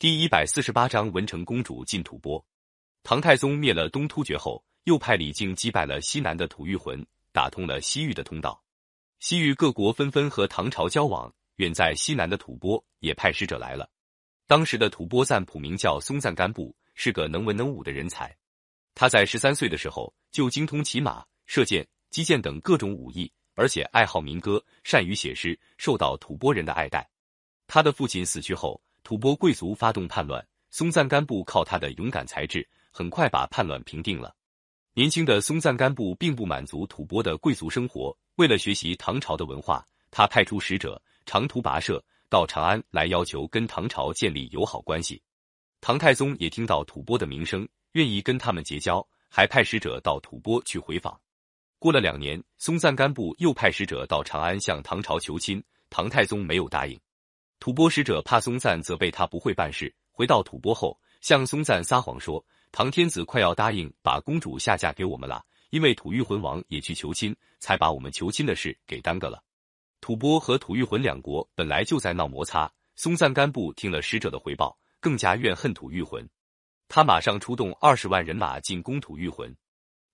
[0.00, 2.42] 第一百四十八章文成公主进吐蕃。
[3.02, 8.64] 唐太宗灭了东突厥后，又派李靖击败了西南的吐谷浑，打通了西域的通道。
[9.18, 13.90] 西域各国纷纷和唐朝交往，远在西南的吐蕃也派使者来了。
[14.46, 18.34] 当时的吐蕃赞普名叫松赞干布，是个能文能武的人才。
[18.94, 27.06] 他在十三岁的时候就精通骑马、射箭、击剑等各种武艺，而且爱好民歌，善于写诗，受到吐蕃人的爱戴。
[27.66, 28.82] 他的父亲死去后。
[29.10, 30.40] 吐蕃贵族发动叛乱，
[30.70, 34.32] 松赞干布靠他的勇敢才智，很快把叛乱平定了。
[34.94, 45.20] 年轻的松赞干布并不满足吐蕃的贵族生活，为了学习唐朝的文化，他派出使者长途跋涉到长安来，要求跟唐朝建立友好关系。
[45.80, 51.20] 唐太宗也听到吐蕃的名声，愿意跟他们结交，还派使者到吐蕃去回访。
[51.80, 56.96] 过了两年，松赞干布又派使者到长安向唐朝求亲，唐太宗没有答应。
[57.60, 62.42] 吐蕃使者怕松赞责备他不会办事，回到吐蕃后向松赞撒谎说，
[62.72, 69.44] 唐天子快要答应把公主下嫁给我们了，因为吐谷浑王也去求亲，才把我们求亲的事给耽搁了。
[70.00, 76.26] 吐蕃和吐谷浑两国本来就在闹摩擦，松赞干布听了使者的回报，更加怨恨吐谷浑，
[76.88, 79.54] 他马上出动二十万人马进攻吐谷浑。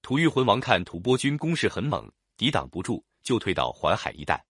[0.03, 4.45] 吐谷浑王看吐蕃军攻势很猛，抵挡不住，就退到淮海一带。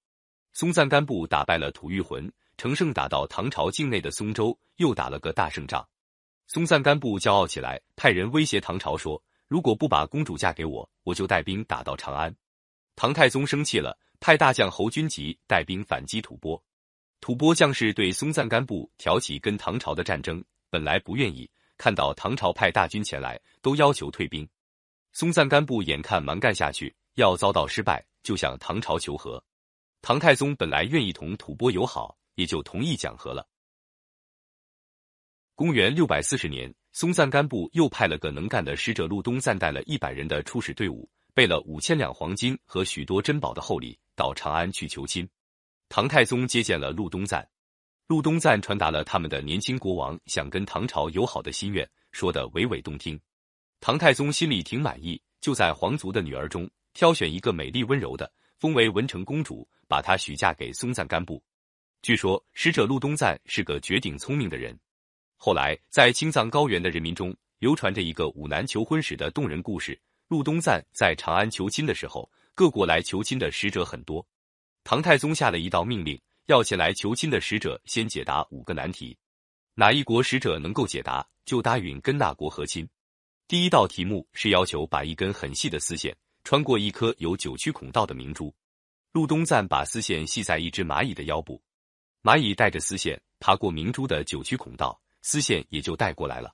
[0.55, 2.33] 松赞干布打败了吐谷浑。
[2.57, 5.87] 乘胜打到唐朝境内的松州，又打了个大胜仗。
[6.47, 12.35] 松赞干布骄傲起来，派人威胁唐朝说：“如果不把公主嫁给我，我就带兵打到长安。”
[12.97, 16.63] 唐太宗生气了，派大将侯君集带兵反击吐蕃。
[17.21, 24.49] 吐蕃将士对松赞干布挑起跟唐朝的战争，本来不愿意，看到唐朝派大军前来，都要求退兵。
[25.13, 29.43] 松赞干布眼看蛮干下去要遭到失败，就向唐朝求和。
[30.01, 32.17] 唐太宗本来愿意同吐蕃友好。
[32.37, 33.47] 也就同意讲和了。
[35.57, 45.29] 公元六百四十年，松赞干布又派了个能干的使者陆东赞，带了一百人的出使队伍，备了五千两黄金和许多珍宝的厚礼，到长安去求亲。
[45.89, 47.49] 唐太宗接见了陆东赞，
[48.07, 53.19] 陆东赞传达了他们的年轻国王想跟唐朝友好的心愿，说的娓娓动听。
[53.81, 61.43] 唐太宗心里挺满意，就在皇族的女儿中挑选一个美丽温柔的，封为文成公主，把她许嫁给松赞干布。
[62.07, 64.79] 据说使者陆东赞是个绝顶聪明的人。
[65.35, 70.01] 后来在青藏高原的人民中流传着一个武男求婚时的动人故事。
[70.29, 74.25] 陆东赞在长安求亲的时候，各国来求亲的使者很多。
[74.85, 79.19] 唐太宗下了一道命令，要前来求亲的使者先解答五个难题，
[79.75, 82.89] 哪一国使者能够解答，就答应跟那国和亲。
[83.49, 88.55] 第一道题目是要求把一根很细的丝线穿过一颗有九曲孔道的明珠。
[89.11, 91.61] 陆东赞把丝线系在一只蚂蚁的腰部。
[92.27, 96.53] 蚂蚁带着丝线爬过明珠的九曲孔道，丝线也就带过来了。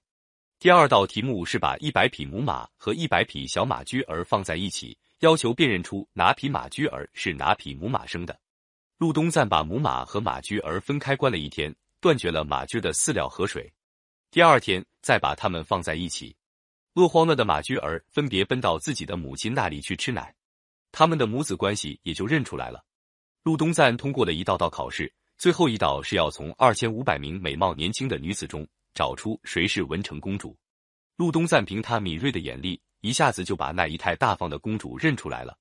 [0.58, 8.38] 第二道题目是把一百匹母马和一百匹小马驹儿放在一起，要求辨认出哪匹马驹儿是哪匹母马生的。
[8.98, 13.72] 陆东赞把母马和马驹儿分开关了一天，断绝了马驹的饲料和水。
[14.30, 16.36] 第二天再把它们放在一起，
[16.96, 20.34] 饿慌了的马驹儿分别奔到自己的母亲那里去吃奶，
[20.92, 22.84] 他们的母子关系也就认出来了。
[23.42, 25.10] 陆东赞通过了一道道考试。
[25.42, 28.64] 最后一道是要从二千五百名美貌年轻的女子中
[28.94, 30.56] 找出谁是文成公主。
[31.16, 35.58] 陆东赞凭他敏锐的眼力，一下子就把那一太大方的公主认出来了。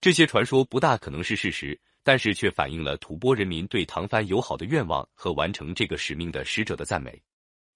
[0.00, 7.20] 这些传说不大可能是事实，但是却反映了吐蕃人民对唐蕃友好的愿望和完成这个使命的使者的赞美。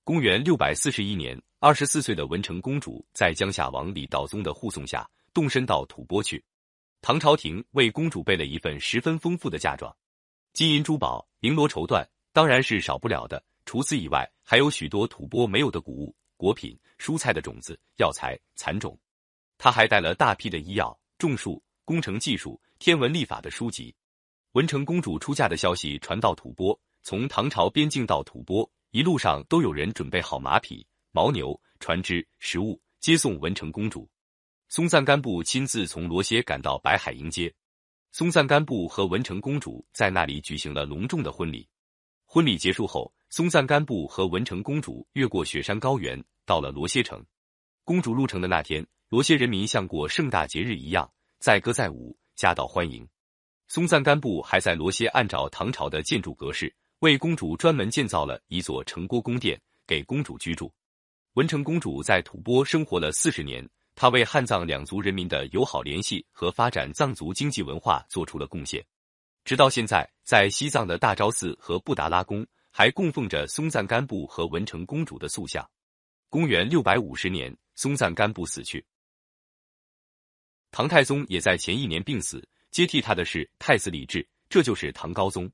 [0.04, 6.40] 公元六百四十一年，二十四岁的文成公主在江夏王李道宗的护送下动身到吐蕃去。
[7.02, 9.92] 唐朝廷为公主备了一份十分丰富的嫁妆。
[10.52, 13.42] 金银珠宝、绫罗绸缎当然是少不了的。
[13.64, 18.98] 除此以外，还有许多吐蕃没有的谷物、果品、蔬菜的种子、药材、蚕种。
[19.58, 23.94] 他还带了大批的医药、种树、工程技术、天文历法的书籍。
[24.52, 34.08] 文成公主出嫁的消息传到吐蕃，从唐朝边境到吐蕃，一路上都有人准备好马匹、牦牛、船只、食物，接送文成公主。
[34.68, 37.52] 松赞干布亲自从罗歇赶到白海迎接。
[38.12, 41.68] 松赞干布和文成公主在那里举行了隆重的婚礼。
[42.24, 47.24] 婚礼结束后，松赞干布和文成公主越过雪山高原，到了罗歇城。
[47.84, 51.08] 公主入城的那天，罗歇人民像过盛大节日一样，
[51.38, 53.08] 载歌载舞，夹道欢迎。
[53.68, 60.72] 松赞干布还在罗歇按照唐朝的建筑格式，为公主专门建造了一座城郭宫殿，给公主居住。
[61.34, 63.68] 文成公主在吐蕃生活了四十年。
[64.00, 68.82] 他为汉藏两族人民的友好联系和发展藏族经济文化做出了贡献。
[69.44, 75.70] 直到现在，在西藏的大昭寺和布达拉宫，还供奉着松赞干布和文成公主的塑像。
[76.30, 78.82] 公元六百五十年，松赞干布死去，
[80.70, 85.52] 唐太宗也在前一年病死，接替他的是太子李治，这就是唐高宗。